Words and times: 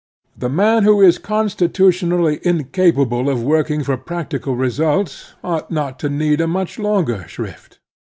The 0.35 0.49
man 0.49 0.81
who 0.83 0.99
is 0.99 1.19
constitutionally 1.19 2.39
incapable 2.41 3.29
of 3.29 3.43
working 3.43 3.83
for 3.83 3.97
practical 3.97 4.55
results 4.55 5.35
ought 5.43 5.69
not 5.69 5.99
to 5.99 6.09
need 6.09 6.41
a 6.41 6.47
much 6.47 6.79
longer 6.79 7.27
shrift. 7.27 7.77